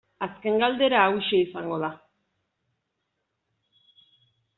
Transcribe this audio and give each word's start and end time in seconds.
Azken 0.25 0.55
galdera 0.61 1.01
hauxe 1.09 1.41
izango 1.41 1.77
da. 1.83 1.89